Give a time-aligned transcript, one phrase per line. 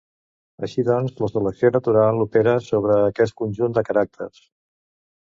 [0.67, 4.41] Així doncs, la selecció natural opera sobre aquest conjunt de caràcters.